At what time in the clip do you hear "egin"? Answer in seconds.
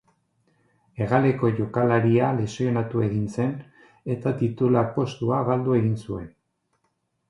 3.11-3.29, 5.85-5.99